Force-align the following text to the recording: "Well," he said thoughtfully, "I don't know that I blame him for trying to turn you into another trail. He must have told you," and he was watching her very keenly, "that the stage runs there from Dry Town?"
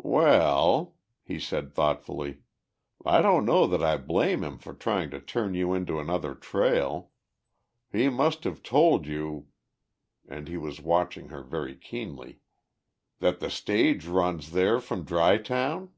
"Well," 0.00 0.94
he 1.24 1.40
said 1.40 1.72
thoughtfully, 1.74 2.42
"I 3.04 3.20
don't 3.20 3.44
know 3.44 3.66
that 3.66 3.82
I 3.82 3.96
blame 3.96 4.44
him 4.44 4.56
for 4.58 4.72
trying 4.72 5.10
to 5.10 5.18
turn 5.20 5.54
you 5.54 5.74
into 5.74 5.98
another 5.98 6.36
trail. 6.36 7.10
He 7.90 8.08
must 8.08 8.44
have 8.44 8.62
told 8.62 9.08
you," 9.08 9.48
and 10.28 10.46
he 10.46 10.56
was 10.56 10.80
watching 10.80 11.30
her 11.30 11.42
very 11.42 11.74
keenly, 11.74 12.38
"that 13.18 13.40
the 13.40 13.50
stage 13.50 14.06
runs 14.06 14.52
there 14.52 14.78
from 14.80 15.02
Dry 15.02 15.36
Town?" 15.36 15.90